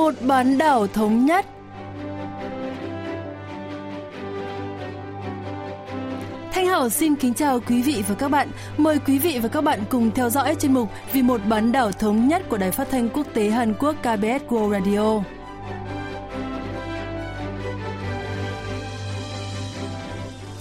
[0.00, 1.46] một bán đảo thống nhất.
[6.52, 8.48] Thanh Hảo xin kính chào quý vị và các bạn.
[8.76, 11.92] Mời quý vị và các bạn cùng theo dõi chuyên mục Vì một bán đảo
[11.92, 15.22] thống nhất của Đài Phát thanh Quốc tế Hàn Quốc KBS World Radio.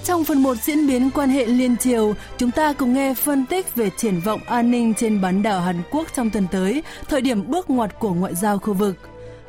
[0.03, 3.75] Trong phần 1 diễn biến quan hệ liên triều, chúng ta cùng nghe phân tích
[3.75, 7.51] về triển vọng an ninh trên bán đảo Hàn Quốc trong tuần tới, thời điểm
[7.51, 8.95] bước ngoặt của ngoại giao khu vực.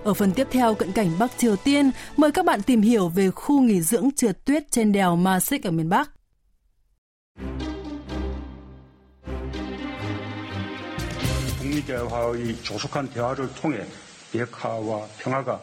[0.04, 3.32] Ở phần tiếp theo cận cảnh Bắc Triều Tiên, mời các bạn tìm hiểu về
[3.32, 6.12] khu nghỉ dưỡng trượt tuyết trên đèo Ma Sik ở miền Bắc.
[11.60, 13.78] 북미대화의 조속한 대화를 통해
[14.32, 15.60] 비핵화와 평화가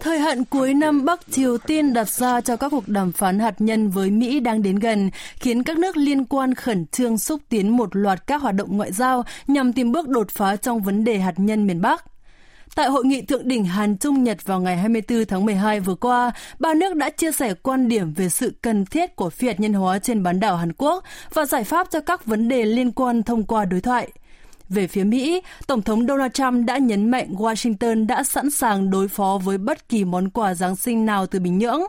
[0.00, 3.54] Thời hạn cuối năm Bắc Triều Tiên đặt ra cho các cuộc đàm phán hạt
[3.58, 5.10] nhân với Mỹ đang đến gần,
[5.40, 8.92] khiến các nước liên quan khẩn trương xúc tiến một loạt các hoạt động ngoại
[8.92, 12.04] giao nhằm tìm bước đột phá trong vấn đề hạt nhân miền Bắc.
[12.75, 16.31] Tại hội nghị thượng đỉnh Hàn Trung Nhật vào ngày 24 tháng 12 vừa qua,
[16.59, 19.73] ba nước đã chia sẻ quan điểm về sự cần thiết của phi hạt nhân
[19.73, 23.23] hóa trên bán đảo Hàn Quốc và giải pháp cho các vấn đề liên quan
[23.23, 24.11] thông qua đối thoại.
[24.69, 29.07] Về phía Mỹ, Tổng thống Donald Trump đã nhấn mạnh Washington đã sẵn sàng đối
[29.07, 31.81] phó với bất kỳ món quà Giáng sinh nào từ Bình Nhưỡng.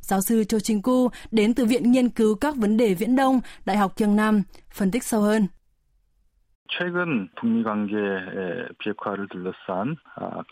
[0.00, 3.40] Giáo sư Cho Trinh Ku đến từ Viện Nghiên cứu các vấn đề Viễn Đông,
[3.64, 5.46] Đại học Kiêng Nam, phân tích sâu hơn.
[6.71, 9.95] 최근 북미 관계의 비핵화를 둘러싼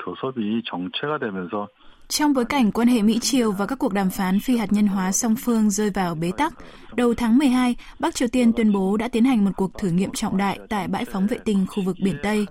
[0.04, 1.68] 교섭이 정체가 되면서
[2.10, 5.12] trong bối cảnh quan hệ Mỹ-Triều và các cuộc đàm phán phi hạt nhân hóa
[5.12, 6.54] song phương rơi vào bế tắc,
[6.96, 10.12] đầu tháng 12, Bắc Triều Tiên tuyên bố đã tiến hành một cuộc thử nghiệm
[10.14, 12.46] trọng đại tại bãi phóng vệ tinh khu vực biển Tây.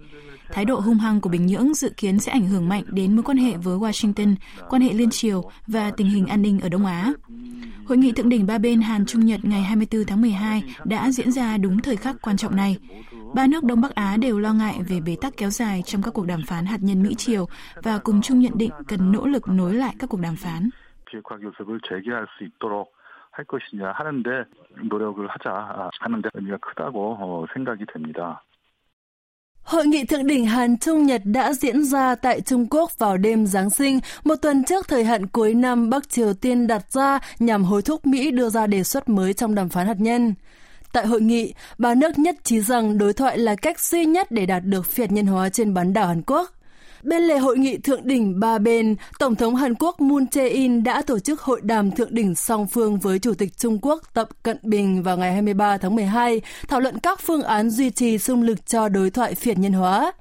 [0.53, 3.23] Thái độ hung hăng của Bình Nhưỡng dự kiến sẽ ảnh hưởng mạnh đến mối
[3.23, 4.35] quan hệ với Washington,
[4.69, 7.13] quan hệ liên triều và tình hình an ninh ở Đông Á.
[7.87, 11.33] Hội nghị thượng đỉnh ba bên Hàn Trung Nhật ngày 24 tháng 12 đã diễn
[11.33, 12.77] ra đúng thời khắc quan trọng này.
[13.35, 16.11] Ba nước Đông Bắc Á đều lo ngại về bế tắc kéo dài trong các
[16.15, 17.47] cuộc đàm phán hạt nhân Mỹ-Triều
[17.83, 20.71] và cùng chung nhận định cần nỗ lực nối lại các cuộc đàm phán.
[23.37, 24.45] 할 것이냐 하는데
[24.91, 28.43] 노력을 하자 하는데 의미가 크다고 생각이 됩니다.
[29.72, 33.48] Hội nghị thượng đỉnh Hàn Trung Nhật đã diễn ra tại Trung Quốc vào đêm
[33.48, 37.64] Giáng sinh, một tuần trước thời hạn cuối năm Bắc Triều Tiên đặt ra nhằm
[37.64, 40.34] hối thúc Mỹ đưa ra đề xuất mới trong đàm phán hạt nhân.
[40.92, 44.46] Tại hội nghị, ba nước nhất trí rằng đối thoại là cách duy nhất để
[44.46, 46.52] đạt được phiệt nhân hóa trên bán đảo Hàn Quốc.
[47.03, 51.03] Bên lề hội nghị thượng đỉnh ba bên, Tổng thống Hàn Quốc Moon Jae-in đã
[51.07, 54.57] tổ chức hội đàm thượng đỉnh song phương với Chủ tịch Trung Quốc Tập Cận
[54.63, 58.67] Bình vào ngày 23 tháng 12, thảo luận các phương án duy trì xung lực
[58.67, 60.13] cho đối thoại phiệt nhân hóa.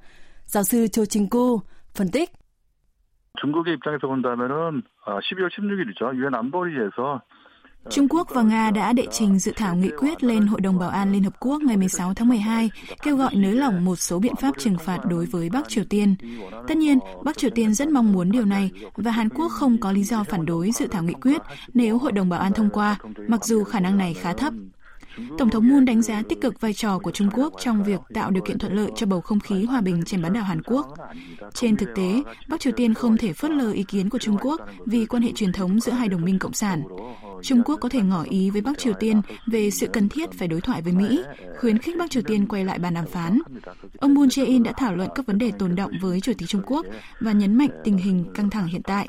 [0.46, 1.60] Giáo sư Cho Trinh Cu
[1.94, 2.30] phân tích.
[3.42, 6.16] 중국의 입장에서 본다면은 12월 16일이죠.
[6.16, 7.20] 유엔 안보리에서
[7.89, 10.89] Trung Quốc và Nga đã đệ trình dự thảo nghị quyết lên Hội đồng Bảo
[10.89, 12.69] an Liên Hợp Quốc ngày 16 tháng 12,
[13.03, 16.15] kêu gọi nới lỏng một số biện pháp trừng phạt đối với Bắc Triều Tiên.
[16.67, 19.91] Tất nhiên, Bắc Triều Tiên rất mong muốn điều này và Hàn Quốc không có
[19.91, 21.41] lý do phản đối dự thảo nghị quyết
[21.73, 22.97] nếu Hội đồng Bảo an thông qua,
[23.27, 24.53] mặc dù khả năng này khá thấp.
[25.37, 28.31] Tổng thống Moon đánh giá tích cực vai trò của Trung Quốc trong việc tạo
[28.31, 30.87] điều kiện thuận lợi cho bầu không khí hòa bình trên bán đảo Hàn Quốc.
[31.53, 34.61] Trên thực tế, Bắc Triều Tiên không thể phớt lờ ý kiến của Trung Quốc
[34.85, 36.83] vì quan hệ truyền thống giữa hai đồng minh cộng sản.
[37.43, 40.47] Trung Quốc có thể ngỏ ý với Bắc Triều Tiên về sự cần thiết phải
[40.47, 41.21] đối thoại với Mỹ,
[41.59, 43.39] khuyến khích Bắc Triều Tiên quay lại bàn đàm phán.
[43.99, 46.61] Ông Moon Jae-in đã thảo luận các vấn đề tồn động với Chủ tịch Trung
[46.65, 46.85] Quốc
[47.19, 49.07] và nhấn mạnh tình hình căng thẳng hiện tại.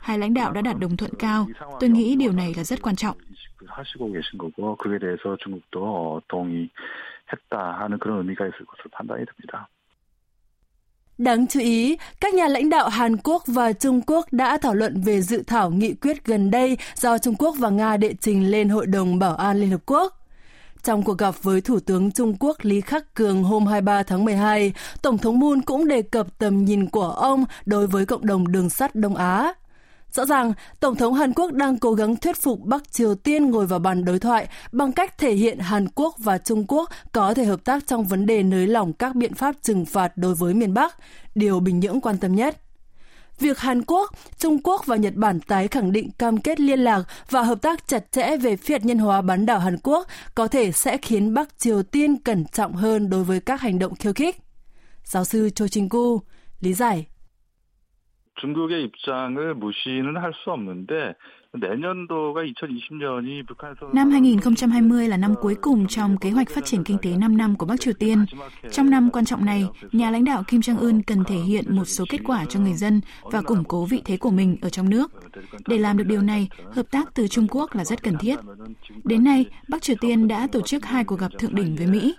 [0.00, 1.46] Hai lãnh đạo đã đạt đồng thuận cao.
[1.80, 3.16] Tôi nghĩ điều này là rất quan trọng.
[3.67, 9.69] 하시고 계신 거고 그에 대해서 중국도 동의했다 하는 그런 의미가 있을 것으로 판단이 됩니다.
[11.17, 15.01] Đáng chú ý, các nhà lãnh đạo Hàn Quốc và Trung Quốc đã thảo luận
[15.01, 18.69] về dự thảo nghị quyết gần đây do Trung Quốc và Nga đệ trình lên
[18.69, 20.13] Hội đồng Bảo an Liên Hợp Quốc.
[20.83, 24.73] Trong cuộc gặp với Thủ tướng Trung Quốc Lý Khắc Cường hôm 23 tháng 12,
[25.01, 28.69] Tổng thống Moon cũng đề cập tầm nhìn của ông đối với cộng đồng đường
[28.69, 29.53] sắt Đông Á.
[30.12, 33.66] Rõ ràng, Tổng thống Hàn Quốc đang cố gắng thuyết phục Bắc Triều Tiên ngồi
[33.66, 37.44] vào bàn đối thoại bằng cách thể hiện Hàn Quốc và Trung Quốc có thể
[37.44, 40.74] hợp tác trong vấn đề nới lỏng các biện pháp trừng phạt đối với miền
[40.74, 40.96] Bắc,
[41.34, 42.56] điều Bình Nhưỡng quan tâm nhất.
[43.38, 47.02] Việc Hàn Quốc, Trung Quốc và Nhật Bản tái khẳng định cam kết liên lạc
[47.30, 50.72] và hợp tác chặt chẽ về phiệt nhân hóa bán đảo Hàn Quốc có thể
[50.72, 54.36] sẽ khiến Bắc Triều Tiên cẩn trọng hơn đối với các hành động khiêu khích.
[55.04, 56.20] Giáo sư Cho Trinh Cu
[56.60, 57.06] lý giải.
[58.40, 61.14] 중국의 입장을 무시는 할 수 없는데
[63.92, 67.56] Năm 2020 là năm cuối cùng trong kế hoạch phát triển kinh tế 5 năm
[67.56, 68.24] của Bắc Triều Tiên.
[68.72, 72.04] Trong năm quan trọng này, nhà lãnh đạo Kim Jong-un cần thể hiện một số
[72.08, 75.12] kết quả cho người dân và củng cố vị thế của mình ở trong nước.
[75.66, 78.38] Để làm được điều này, hợp tác từ Trung Quốc là rất cần thiết.
[79.04, 82.14] Đến nay, Bắc Triều Tiên đã tổ chức hai cuộc gặp thượng đỉnh với Mỹ.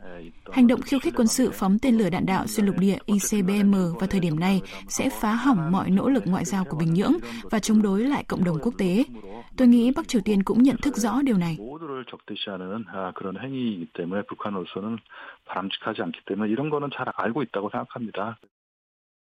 [0.51, 3.73] Hành động khiêu khích quân sự phóng tên lửa đạn đạo xuyên lục địa ICBM
[3.73, 7.13] vào thời điểm này sẽ phá hỏng mọi nỗ lực ngoại giao của Bình Nhưỡng
[7.51, 9.03] và chống đối lại cộng đồng quốc tế.
[9.57, 11.57] Tôi nghĩ Bắc Triều Tiên cũng nhận thức rõ điều này.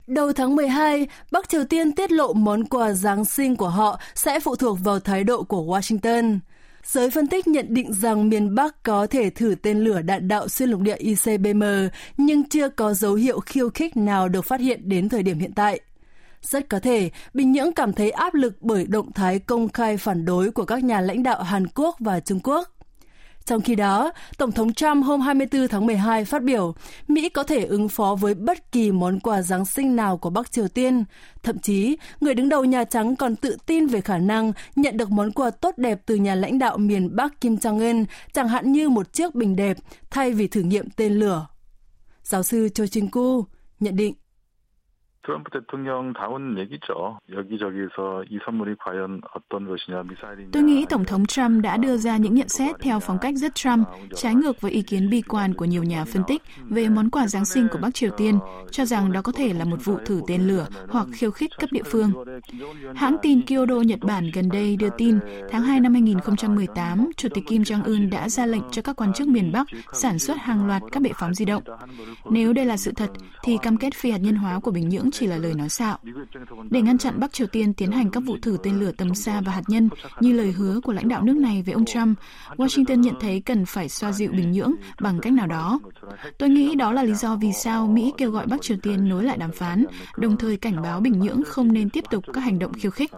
[0.06, 4.40] Đầu tháng 12, Bắc Triều Tiên tiết lộ món quà Giáng sinh của họ sẽ
[4.40, 6.38] phụ thuộc vào thái độ của Washington.
[6.82, 10.48] Giới phân tích nhận định rằng miền Bắc có thể thử tên lửa đạn đạo
[10.48, 11.62] xuyên lục địa ICBM,
[12.16, 15.52] nhưng chưa có dấu hiệu khiêu khích nào được phát hiện đến thời điểm hiện
[15.56, 15.80] tại.
[16.50, 20.24] Rất có thể, Bình Nhưỡng cảm thấy áp lực bởi động thái công khai phản
[20.24, 22.68] đối của các nhà lãnh đạo Hàn Quốc và Trung Quốc.
[23.44, 26.74] Trong khi đó, Tổng thống Trump hôm 24 tháng 12 phát biểu
[27.08, 30.52] Mỹ có thể ứng phó với bất kỳ món quà Giáng sinh nào của Bắc
[30.52, 31.04] Triều Tiên.
[31.42, 35.10] Thậm chí, người đứng đầu Nhà Trắng còn tự tin về khả năng nhận được
[35.10, 38.88] món quà tốt đẹp từ nhà lãnh đạo miền Bắc Kim Jong-un, chẳng hạn như
[38.88, 39.76] một chiếc bình đẹp
[40.10, 41.46] thay vì thử nghiệm tên lửa.
[42.22, 43.44] Giáo sư Cho Chin-ku
[43.80, 44.14] nhận định
[45.29, 47.19] 트럼프 대통령다운 얘기죠.
[47.31, 50.51] 여기저기서 이 선물이 과연 어떤 것이냐, 미사일이냐.
[50.51, 53.55] Tôi nghĩ Tổng thống Trump đã đưa ra những nhận xét theo phong cách rất
[53.55, 57.09] Trump, trái ngược với ý kiến bi quan của nhiều nhà phân tích về món
[57.09, 58.39] quà Giáng sinh của Bắc Triều Tiên,
[58.71, 61.69] cho rằng đó có thể là một vụ thử tên lửa hoặc khiêu khích cấp
[61.71, 62.11] địa phương.
[62.95, 67.43] Hãng tin Kyodo Nhật Bản gần đây đưa tin tháng 2 năm 2018, Chủ tịch
[67.47, 70.81] Kim Jong-un đã ra lệnh cho các quan chức miền Bắc sản xuất hàng loạt
[70.91, 71.63] các bệ phóng di động.
[72.29, 73.09] Nếu đây là sự thật,
[73.43, 75.97] thì cam kết phi hạt nhân hóa của Bình Nhưỡng chỉ là lời nói xạo.
[76.69, 79.41] Để ngăn chặn Bắc Triều Tiên tiến hành các vụ thử tên lửa tầm xa
[79.45, 79.89] và hạt nhân
[80.19, 82.19] như lời hứa của lãnh đạo nước này với ông Trump,
[82.57, 84.71] Washington nhận thấy cần phải xoa dịu Bình Nhưỡng
[85.01, 85.79] bằng cách nào đó.
[86.37, 89.23] Tôi nghĩ đó là lý do vì sao Mỹ kêu gọi Bắc Triều Tiên nối
[89.23, 89.85] lại đàm phán,
[90.17, 93.11] đồng thời cảnh báo Bình Nhưỡng không nên tiếp tục các hành động khiêu khích.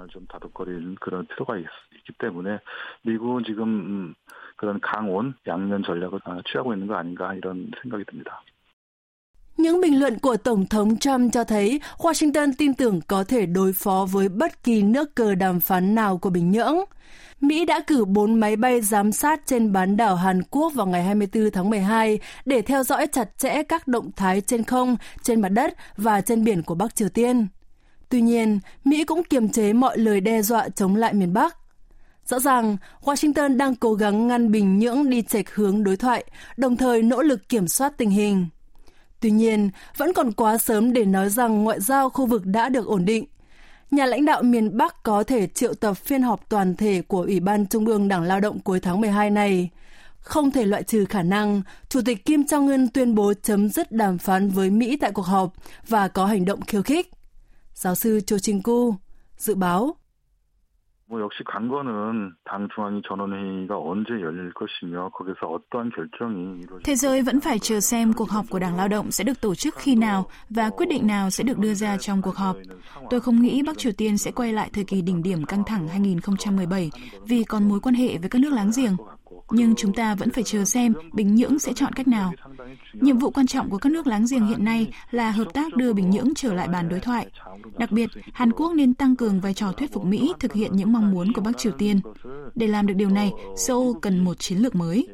[4.61, 8.43] 그런 강온 양면 전략을 취하고 있는 거 아닌가 이런 생각이 듭니다.
[9.56, 13.72] Những bình luận của Tổng thống Trump cho thấy Washington tin tưởng có thể đối
[13.72, 16.76] phó với bất kỳ nước cờ đàm phán nào của Bình Nhưỡng.
[17.40, 21.02] Mỹ đã cử 4 máy bay giám sát trên bán đảo Hàn Quốc vào ngày
[21.02, 25.48] 24 tháng 12 để theo dõi chặt chẽ các động thái trên không, trên mặt
[25.48, 27.46] đất và trên biển của Bắc Triều Tiên.
[28.08, 31.56] Tuy nhiên, Mỹ cũng kiềm chế mọi lời đe dọa chống lại miền Bắc.
[32.26, 36.24] Rõ ràng, Washington đang cố gắng ngăn Bình Nhưỡng đi chệch hướng đối thoại,
[36.56, 38.46] đồng thời nỗ lực kiểm soát tình hình.
[39.26, 42.86] Tuy nhiên, vẫn còn quá sớm để nói rằng ngoại giao khu vực đã được
[42.86, 43.24] ổn định.
[43.90, 47.40] Nhà lãnh đạo miền Bắc có thể triệu tập phiên họp toàn thể của Ủy
[47.40, 49.70] ban Trung ương Đảng Lao động cuối tháng 12 này.
[50.18, 54.18] Không thể loại trừ khả năng Chủ tịch Kim Jong-un tuyên bố chấm dứt đàm
[54.18, 55.52] phán với Mỹ tại cuộc họp
[55.88, 57.10] và có hành động khiêu khích.
[57.74, 58.94] Giáo sư Cho Ching-ku
[59.38, 59.96] dự báo
[61.11, 67.21] 뭐 역시 관건은 당 중앙위 전원회의가 언제 열릴 것이며 거기서 어떠한 결정이 이루어질 Thế giới
[67.21, 69.95] vẫn phải chờ xem cuộc họp của Đảng Lao động sẽ được tổ chức khi
[69.95, 72.55] nào và quyết định nào sẽ được đưa ra trong cuộc họp.
[73.09, 75.87] Tôi không nghĩ Bắc Triều Tiên sẽ quay lại thời kỳ đỉnh điểm căng thẳng
[75.87, 76.89] 2017
[77.27, 78.95] vì còn mối quan hệ với các nước láng giềng
[79.51, 82.31] nhưng chúng ta vẫn phải chờ xem Bình Nhưỡng sẽ chọn cách nào.
[82.93, 85.93] Nhiệm vụ quan trọng của các nước láng giềng hiện nay là hợp tác đưa
[85.93, 87.27] Bình Nhưỡng trở lại bàn đối thoại.
[87.77, 90.93] Đặc biệt, Hàn Quốc nên tăng cường vai trò thuyết phục Mỹ thực hiện những
[90.93, 91.99] mong muốn của Bắc Triều Tiên.
[92.55, 95.07] Để làm được điều này, Seoul cần một chiến lược mới.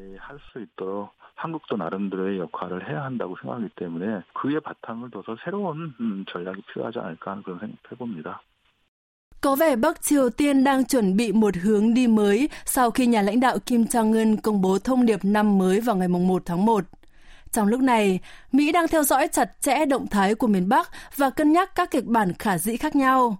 [1.38, 5.94] 한국도 나름대로의 역할을 해야 한다고 생각하기 때문에 그에 바탕을 둬서 새로운
[6.32, 8.42] 전략이 필요하지 않을까 하는 그런 생각을 해봅니다.
[9.43, 13.23] Có vẻ Bắc Triều Tiên đang chuẩn bị một hướng đi mới sau khi nhà
[13.23, 16.85] lãnh đạo Kim Jong-un công bố thông điệp năm mới vào ngày 1 tháng 1.
[17.53, 18.21] Trong lúc này,
[18.53, 21.91] Mỹ đang theo dõi chặt chẽ động thái của miền Bắc và cân nhắc các
[21.91, 23.37] kịch bản khả dĩ khác nhau.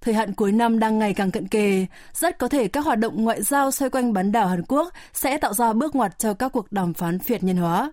[0.00, 3.24] Thời hạn cuối năm đang ngày càng cận kề, rất có thể các hoạt động
[3.24, 6.52] ngoại giao xoay quanh bán đảo Hàn Quốc sẽ tạo ra bước ngoặt cho các
[6.52, 7.92] cuộc đàm phán phiệt nhân hóa.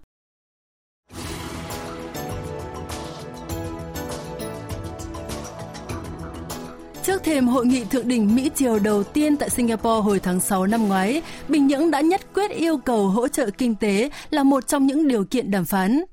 [7.03, 10.67] Trước thềm hội nghị thượng đỉnh Mỹ Triều đầu tiên tại Singapore hồi tháng 6
[10.67, 14.67] năm ngoái, Bình Nhưỡng đã nhất quyết yêu cầu hỗ trợ kinh tế là một
[14.67, 16.03] trong những điều kiện đàm phán.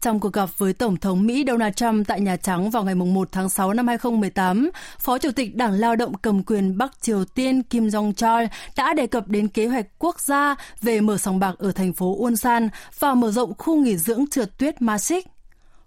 [0.00, 3.28] Trong cuộc gặp với Tổng thống Mỹ Donald Trump tại Nhà Trắng vào ngày 1
[3.32, 7.62] tháng 6 năm 2018, Phó Chủ tịch Đảng Lao động cầm quyền Bắc Triều Tiên
[7.62, 11.72] Kim Jong-chol đã đề cập đến kế hoạch quốc gia về mở sòng bạc ở
[11.72, 12.68] thành phố Ulsan
[12.98, 15.26] và mở rộng khu nghỉ dưỡng trượt tuyết Masik.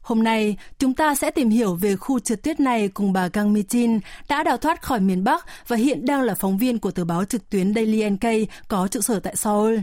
[0.00, 3.54] Hôm nay, chúng ta sẽ tìm hiểu về khu trượt tuyết này cùng bà Kang
[3.54, 7.04] Mi-chin đã đào thoát khỏi miền Bắc và hiện đang là phóng viên của tờ
[7.04, 9.78] báo trực tuyến Daily NK có trụ sở tại Seoul.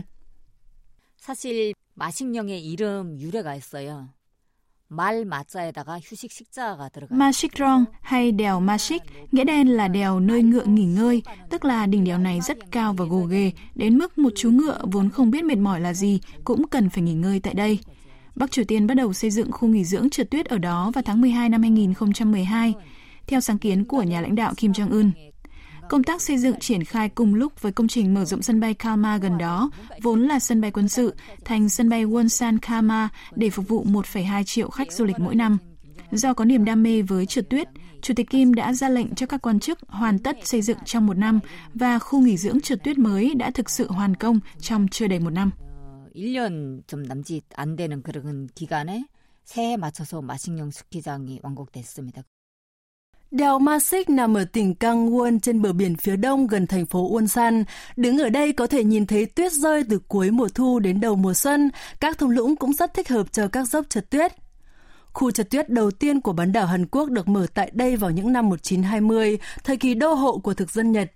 [1.26, 4.08] 사실 마식령의 이름 유래가 있어요.
[4.88, 7.16] 말 마자에다가 휴식 식자가 들어가.
[7.16, 9.02] Mashikron hay đèo Mashik
[9.32, 12.92] nghĩa đen là đèo nơi ngựa nghỉ ngơi, tức là đỉnh đèo này rất cao
[12.92, 16.20] và gồ ghề, đến mức một chú ngựa vốn không biết mệt mỏi là gì
[16.44, 17.78] cũng cần phải nghỉ ngơi tại đây.
[18.39, 21.01] Bắc Triều Tiên bắt đầu xây dựng khu nghỉ dưỡng trượt tuyết ở đó vào
[21.05, 22.73] tháng 12 năm 2012,
[23.27, 25.11] theo sáng kiến của nhà lãnh đạo Kim Jong-un.
[25.89, 28.73] Công tác xây dựng triển khai cùng lúc với công trình mở rộng sân bay
[28.73, 31.15] Kalma gần đó, vốn là sân bay quân sự,
[31.45, 35.57] thành sân bay Wonsan Kalma để phục vụ 1,2 triệu khách du lịch mỗi năm.
[36.11, 37.67] Do có niềm đam mê với trượt tuyết,
[38.01, 41.07] Chủ tịch Kim đã ra lệnh cho các quan chức hoàn tất xây dựng trong
[41.07, 41.39] một năm
[41.73, 45.19] và khu nghỉ dưỡng trượt tuyết mới đã thực sự hoàn công trong chưa đầy
[45.19, 45.51] một năm.
[46.14, 49.04] 1년 좀 남짓 안 되는 그런 기간에
[49.44, 52.22] 새해 맞춰서 마식령 스키장이 완공됐습니다.
[53.30, 57.64] Đèo Masik nằm ở tỉnh Kangwon trên bờ biển phía đông gần thành phố Wonsan.
[57.96, 61.16] Đứng ở đây có thể nhìn thấy tuyết rơi từ cuối mùa thu đến đầu
[61.16, 61.70] mùa xuân.
[62.00, 64.32] Các thung lũng cũng rất thích hợp cho các dốc trượt tuyết.
[65.12, 68.10] Khu trượt tuyết đầu tiên của bán đảo Hàn Quốc được mở tại đây vào
[68.10, 71.12] những năm 1920, thời kỳ đô hộ của thực dân Nhật.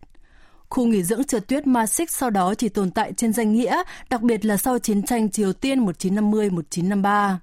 [0.74, 4.22] Khu nghỉ dưỡng trượt tuyết Masik sau đó chỉ tồn tại trên danh nghĩa, đặc
[4.22, 7.36] biệt là sau chiến tranh Triều Tiên 1950-1953.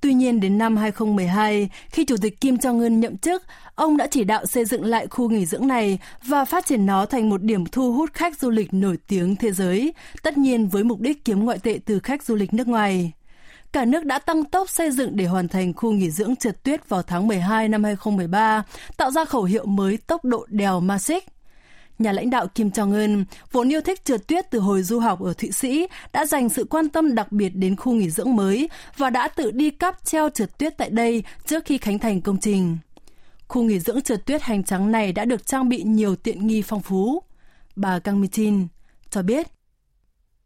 [0.00, 3.42] Tuy nhiên đến năm 2012, khi Chủ tịch Kim Jong-un nhậm chức,
[3.74, 7.06] ông đã chỉ đạo xây dựng lại khu nghỉ dưỡng này và phát triển nó
[7.06, 10.84] thành một điểm thu hút khách du lịch nổi tiếng thế giới, tất nhiên với
[10.84, 13.12] mục đích kiếm ngoại tệ từ khách du lịch nước ngoài.
[13.72, 16.88] Cả nước đã tăng tốc xây dựng để hoàn thành khu nghỉ dưỡng trượt tuyết
[16.88, 18.62] vào tháng 12 năm 2013,
[18.96, 21.24] tạo ra khẩu hiệu mới tốc độ đèo Masik
[21.99, 25.33] nhà lãnh đạo Kim Jong-un, vốn yêu thích trượt tuyết từ hồi du học ở
[25.33, 29.09] Thụy Sĩ, đã dành sự quan tâm đặc biệt đến khu nghỉ dưỡng mới và
[29.09, 32.77] đã tự đi cắp treo trượt tuyết tại đây trước khi khánh thành công trình.
[33.47, 36.61] Khu nghỉ dưỡng trượt tuyết hành trắng này đã được trang bị nhiều tiện nghi
[36.61, 37.23] phong phú.
[37.75, 38.67] Bà Kang Mi-chin
[39.09, 39.47] cho biết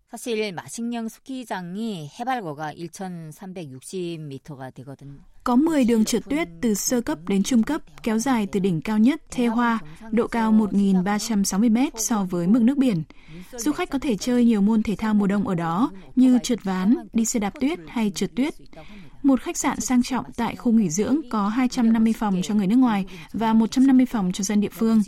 [0.09, 5.19] 사실 마식령 스키장이 해발고가 1,360m가 되거든요.
[5.44, 8.80] Có 10 đường trượt tuyết từ sơ cấp đến trung cấp kéo dài từ đỉnh
[8.80, 9.78] cao nhất Thê Hoa,
[10.10, 13.02] độ cao 1.360 m so với mực nước biển.
[13.52, 16.64] Du khách có thể chơi nhiều môn thể thao mùa đông ở đó như trượt
[16.64, 18.54] ván, đi xe đạp tuyết hay trượt tuyết.
[19.22, 22.76] Một khách sạn sang trọng tại khu nghỉ dưỡng có 250 phòng cho người nước
[22.76, 25.02] ngoài và 150 phòng cho dân địa phương.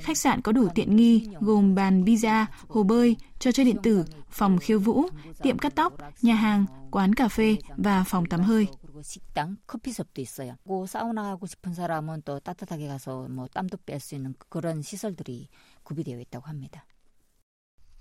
[0.00, 4.04] Khách sạn có đủ tiện nghi gồm bàn pizza, hồ bơi, trò chơi điện tử,
[4.30, 5.04] phòng khiêu vũ,
[5.42, 5.92] tiệm cắt tóc,
[6.22, 8.66] nhà hàng, quán cà phê và phòng tắm hơi.
[9.03, 10.55] 식당, 커피숍도 있어요.
[10.65, 15.49] 고 사우나 하고 싶은 사람은 또 따뜻하게 가서 뭐 땀도 뺄 수 있는 그런 시설들이
[15.83, 16.85] 구비되어 있다고 합니다.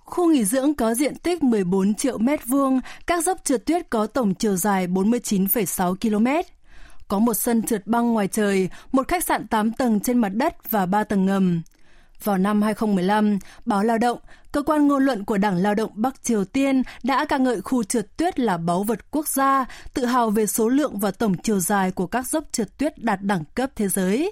[0.04, 4.06] Khu nghỉ dưỡng có diện tích 14 triệu mét vuông, các dốc trượt tuyết có
[4.06, 6.50] tổng chiều dài 49,6 km.
[7.08, 10.70] Có một sân trượt băng ngoài trời, một khách sạn 8 tầng trên mặt đất
[10.70, 11.62] và 3 tầng ngầm.
[12.23, 14.19] Vào năm 2015, báo Lao động,
[14.51, 17.83] cơ quan ngôn luận của Đảng Lao động Bắc Triều Tiên đã ca ngợi khu
[17.83, 21.59] trượt tuyết là báu vật quốc gia, tự hào về số lượng và tổng chiều
[21.59, 24.31] dài của các dốc trượt tuyết đạt đẳng cấp thế giới.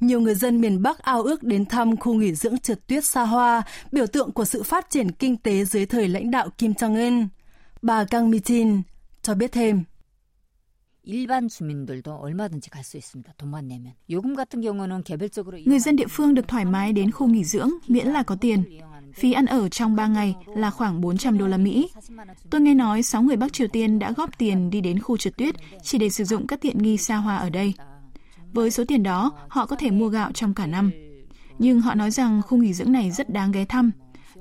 [0.00, 3.22] Nhiều người dân miền Bắc ao ước đến thăm khu nghỉ dưỡng trượt tuyết xa
[3.22, 3.62] hoa,
[3.92, 7.26] biểu tượng của sự phát triển kinh tế dưới thời lãnh đạo Kim Jong-un.
[7.82, 8.82] Bà Kang Mi-jin
[9.22, 9.84] cho biết thêm.
[11.07, 13.33] 일반 주민들도 얼마든지 갈 수 있습니다.
[13.37, 13.93] 돈만 내면.
[14.09, 17.69] 요금 같은 경우는 개별적으로 Người dân địa phương được thoải mái đến khu nghỉ dưỡng
[17.87, 18.63] miễn là có tiền.
[19.13, 21.89] Phí ăn ở trong 3 ngày là khoảng 400 đô la Mỹ.
[22.49, 25.37] Tôi nghe nói 6 người Bắc Triều Tiên đã góp tiền đi đến khu trượt
[25.37, 27.73] tuyết chỉ để sử dụng các tiện nghi xa hoa ở đây.
[28.53, 30.91] Với số tiền đó, họ có thể mua gạo trong cả năm.
[31.59, 33.91] Nhưng họ nói rằng khu nghỉ dưỡng này rất đáng ghé thăm.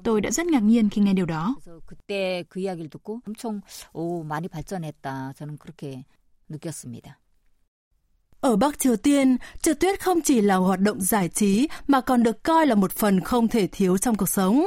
[0.04, 1.54] Tôi đã rất ngạc nhiên khi nghe điều đó.
[1.86, 3.60] 그때 그 이야기를 듣고 엄청
[3.92, 5.34] 오 많이 발전했다.
[5.36, 6.04] 저는 그렇게
[6.48, 7.18] 느꼈습니다.
[8.40, 12.22] Ở Bắc Triều Tiên, trượt tuyết không chỉ là hoạt động giải trí mà còn
[12.22, 14.66] được coi là một phần không thể thiếu trong cuộc sống.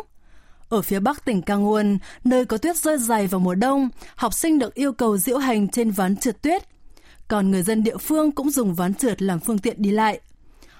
[0.69, 4.59] Ở phía bắc tỉnh Kangwon, nơi có tuyết rơi dày vào mùa đông, học sinh
[4.59, 6.63] được yêu cầu diễu hành trên ván trượt tuyết.
[7.27, 10.19] Còn người dân địa phương cũng dùng ván trượt làm phương tiện đi lại.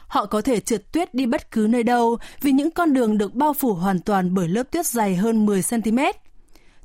[0.08, 3.34] Họ có thể trượt tuyết đi bất cứ nơi đâu vì những con đường được
[3.34, 6.00] bao phủ hoàn toàn bởi lớp tuyết dày hơn 10 cm.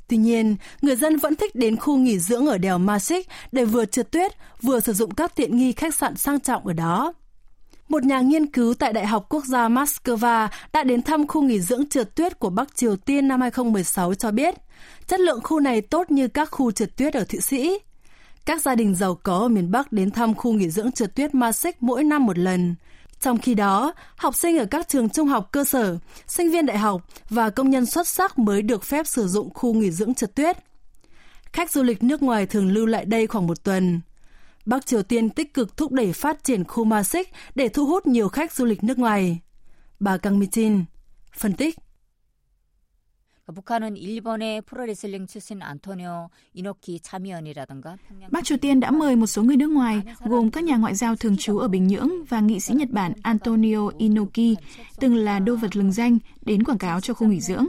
[0.08, 3.86] Tuy nhiên, người dân vẫn thích đến khu nghỉ dưỡng ở đèo Masik để vừa
[3.86, 4.32] trượt tuyết,
[4.62, 7.14] vừa sử dụng các tiện nghi khách sạn sang trọng ở đó.
[7.90, 11.60] Một nhà nghiên cứu tại Đại học Quốc gia Moscow đã đến thăm khu nghỉ
[11.60, 14.56] dưỡng trượt tuyết của Bắc Triều Tiên năm 2016 cho biết,
[15.08, 17.80] chất lượng khu này tốt như các khu trượt tuyết ở Thụy Sĩ.
[18.46, 21.36] Các gia đình giàu có ở miền Bắc đến thăm khu nghỉ dưỡng trượt tuyết
[21.36, 22.76] Masik mỗi năm một lần.
[23.20, 26.78] Trong khi đó, học sinh ở các trường trung học cơ sở, sinh viên đại
[26.78, 30.36] học và công nhân xuất sắc mới được phép sử dụng khu nghỉ dưỡng trượt
[30.36, 30.58] tuyết.
[31.54, 34.02] Khách du lịch nước ngoài thường lưu lại đây khoảng một tuần.
[34.66, 38.30] Bắc Triều Tiên tích cực thúc đẩy phát triển khu Masik để thu hút nhiều
[38.30, 39.40] khách du lịch nước ngoài.
[40.00, 40.84] Bà Kang Mi-jin
[41.38, 41.85] phân tích.
[43.51, 47.97] 북한은 일본의 프로레슬링 출신 안토니오 이노키 참의원이라든가
[48.31, 51.17] Bắc Triều Tiên đã mời một số người nước ngoài, gồm các nhà ngoại giao
[51.17, 54.57] thường trú ở Bình Nhưỡng và nghị sĩ Nhật Bản Antonio Inoki,
[55.01, 57.67] từng là đô vật lừng danh, đến quảng cáo cho khu nghỉ dưỡng.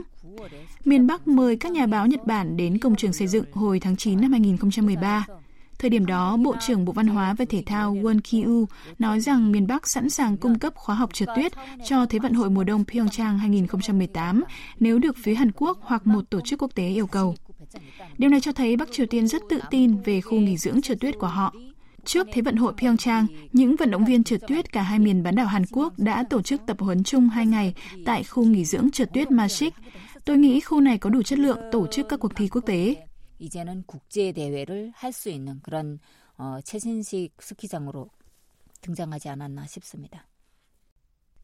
[0.84, 3.96] Miền Bắc mời các nhà báo Nhật Bản đến công trường xây dựng hồi tháng
[3.96, 5.26] 9 năm 2013.
[5.79, 8.65] Thời điểm đó, Bộ trưởng Bộ Văn hóa và Thể thao Won Ki-u
[8.99, 11.51] nói rằng miền Bắc sẵn sàng cung cấp khóa học trượt tuyết
[11.85, 14.43] cho Thế vận hội mùa đông Pyeongchang 2018
[14.79, 17.35] nếu được phía Hàn Quốc hoặc một tổ chức quốc tế yêu cầu.
[18.17, 20.99] Điều này cho thấy Bắc Triều Tiên rất tự tin về khu nghỉ dưỡng trượt
[20.99, 21.53] tuyết của họ.
[22.05, 25.35] Trước Thế vận hội Pyeongchang, những vận động viên trượt tuyết cả hai miền bán
[25.35, 27.73] đảo Hàn Quốc đã tổ chức tập huấn chung hai ngày
[28.05, 29.73] tại khu nghỉ dưỡng trượt tuyết Masik.
[30.25, 33.06] Tôi nghĩ khu này có đủ chất lượng tổ chức các cuộc thi quốc tế.
[33.38, 35.98] 이제는 국제 대회를 할 수 있는 그런
[36.36, 38.08] 어, 최신식 스키장으로
[38.80, 40.26] 등장하지 않았나 싶습니다.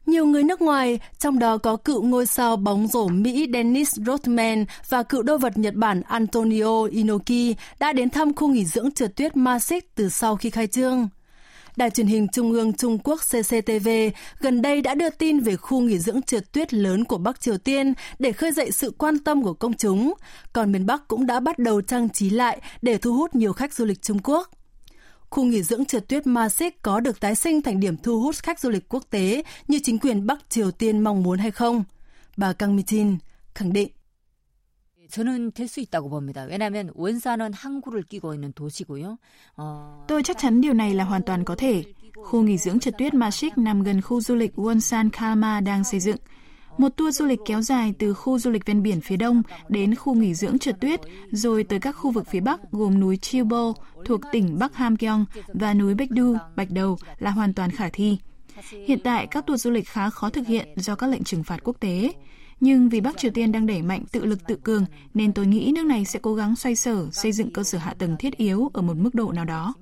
[0.05, 4.65] Nhiều người nước ngoài, trong đó có cựu ngôi sao bóng rổ Mỹ Dennis Rodman
[4.89, 9.15] và cựu đô vật Nhật Bản Antonio Inoki đã đến thăm khu nghỉ dưỡng trượt
[9.15, 11.09] tuyết Masik từ sau khi khai trương.
[11.76, 13.88] Đài truyền hình Trung ương Trung Quốc CCTV
[14.40, 17.58] gần đây đã đưa tin về khu nghỉ dưỡng trượt tuyết lớn của Bắc Triều
[17.58, 20.14] Tiên để khơi dậy sự quan tâm của công chúng,
[20.52, 23.74] còn miền Bắc cũng đã bắt đầu trang trí lại để thu hút nhiều khách
[23.74, 24.50] du lịch Trung Quốc.
[25.30, 28.60] Khu nghỉ dưỡng trượt tuyết Masik có được tái sinh thành điểm thu hút khách
[28.60, 31.84] du lịch quốc tế như chính quyền Bắc Triều Tiên mong muốn hay không?
[32.36, 33.16] Bà Kang Mi-jin
[33.54, 33.88] khẳng định.
[35.09, 36.43] 저는 될 수 있다고 봅니다.
[36.43, 39.17] 왜냐하면 원산은 항구를 끼고 있는 도시고요.
[39.57, 40.05] 어...
[40.07, 41.83] Tôi chắc chắn điều này là hoàn toàn có thể.
[42.15, 45.99] Khu nghỉ dưỡng trượt tuyết Mashik nằm gần khu du lịch Wonsan Kama đang xây
[45.99, 46.17] dựng.
[46.77, 49.95] Một tour du lịch kéo dài từ khu du lịch ven biển phía đông đến
[49.95, 53.73] khu nghỉ dưỡng trượt tuyết, rồi tới các khu vực phía bắc gồm núi Chiubo
[54.05, 58.17] thuộc tỉnh Bắc Hamgyong và núi Baekdu, Bạch Đầu là hoàn toàn khả thi.
[58.87, 61.59] Hiện tại, các tour du lịch khá khó thực hiện do các lệnh trừng phạt
[61.63, 62.13] quốc tế.
[62.63, 65.71] Nhưng vì Bắc Triều Tiên đang đẩy mạnh tự lực tự cường, nên tôi nghĩ
[65.75, 68.69] nước này sẽ cố gắng xoay sở, xây dựng cơ sở hạ tầng thiết yếu
[68.73, 69.73] ở một mức độ nào đó.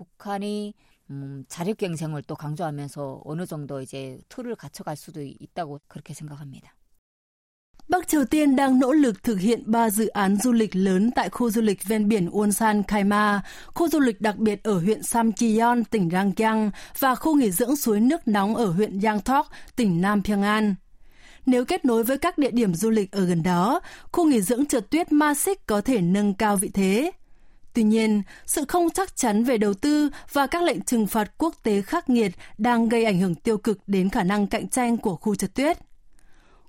[0.00, 0.72] 북한이
[1.10, 6.74] 음, 자력 경쟁을 또 강조하면서 어느 정도 이제 틀을 갖춰갈 수도 있다고 그렇게 생각합니다.
[7.88, 11.28] Bắc Triều Tiên đang nỗ lực thực hiện ba dự án du lịch lớn tại
[11.28, 13.42] khu du lịch ven biển Wonsan Kaima,
[13.74, 18.00] khu du lịch đặc biệt ở huyện Samcheon, tỉnh Rangkyang và khu nghỉ dưỡng suối
[18.00, 20.74] nước nóng ở huyện Yangtok, tỉnh Nam Pyongan.
[21.45, 23.79] Nếu kết nối với các địa điểm du lịch ở gần đó,
[24.11, 27.11] khu nghỉ dưỡng trượt tuyết Masik có thể nâng cao vị thế.
[27.73, 31.55] Tuy nhiên, sự không chắc chắn về đầu tư và các lệnh trừng phạt quốc
[31.63, 35.15] tế khắc nghiệt đang gây ảnh hưởng tiêu cực đến khả năng cạnh tranh của
[35.15, 35.77] khu trượt tuyết.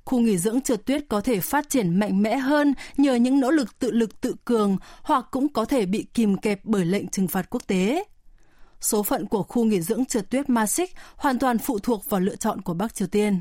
[0.04, 3.50] Khu nghỉ dưỡng trượt tuyết có thể phát triển mạnh mẽ hơn nhờ những nỗ
[3.50, 7.28] lực tự lực tự cường hoặc cũng có thể bị kìm kẹp bởi lệnh trừng
[7.28, 8.04] phạt quốc tế.
[8.80, 12.36] Số phận của khu nghỉ dưỡng trượt tuyết Masik hoàn toàn phụ thuộc vào lựa
[12.36, 13.40] chọn của Bắc Triều Tiên.